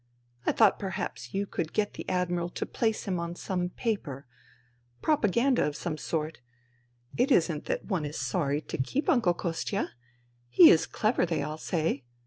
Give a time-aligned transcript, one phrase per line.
[0.47, 4.25] I thought perhaps you could get the Admiral to place him on some paper—
[5.03, 6.39] propaganda of some sort.
[7.17, 9.89] It isn't that one is sorry to keep Uncle Kostia.
[10.49, 12.03] He is clever, they all say.